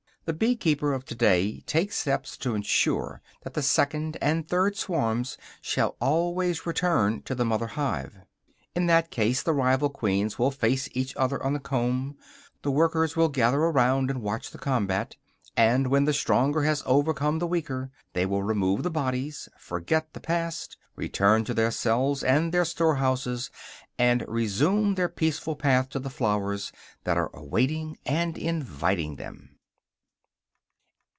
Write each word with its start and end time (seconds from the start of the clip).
The 0.25 0.33
bee 0.33 0.55
keeper 0.55 0.93
of 0.93 1.03
to 1.05 1.15
day 1.15 1.61
takes 1.61 1.97
steps 1.97 2.37
to 2.37 2.53
ensure 2.53 3.23
that 3.43 3.55
the 3.55 3.63
second 3.63 4.17
and 4.21 4.47
third 4.47 4.77
swarms 4.77 5.35
shall 5.63 5.97
always 5.99 6.63
return 6.67 7.23
to 7.23 7.33
the 7.33 7.43
mother 7.43 7.65
hive. 7.65 8.19
In 8.75 8.85
that 8.85 9.09
case, 9.09 9.41
the 9.41 9.51
rival 9.51 9.89
queens 9.89 10.37
will 10.37 10.51
face 10.51 10.87
each 10.91 11.15
other 11.17 11.41
on 11.43 11.53
the 11.53 11.59
comb; 11.59 12.17
the 12.61 12.69
workers 12.69 13.15
will 13.15 13.29
gather 13.29 13.61
around 13.63 14.11
and 14.11 14.21
watch 14.21 14.51
the 14.51 14.59
combat; 14.59 15.15
and, 15.57 15.87
when 15.87 16.05
the 16.05 16.13
stronger 16.13 16.61
has 16.61 16.83
overcome 16.85 17.39
the 17.39 17.47
weaker, 17.47 17.89
they 18.13 18.27
will 18.27 18.43
remove 18.43 18.83
the 18.83 18.91
bodies, 18.91 19.49
forget 19.57 20.13
the 20.13 20.21
past, 20.21 20.77
return 20.95 21.43
to 21.45 21.53
their 21.55 21.71
cells 21.71 22.23
and 22.23 22.51
their 22.53 22.63
storehouses, 22.63 23.49
and 23.97 24.23
resume 24.27 24.93
their 24.93 25.09
peaceful 25.09 25.55
path 25.55 25.89
to 25.89 25.97
the 25.97 26.11
flowers 26.11 26.71
that 27.05 27.17
are 27.17 27.31
awaiting 27.33 27.97
and 28.05 28.37
inviting 28.37 29.15
them. 29.15 29.47